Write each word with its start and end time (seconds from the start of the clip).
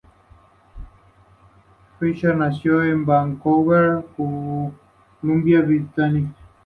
Fisher 1.99 2.35
nació 2.35 2.81
en 2.83 3.05
Vancouver, 3.05 4.03
Columbia 4.17 5.61
Británica. 5.61 6.33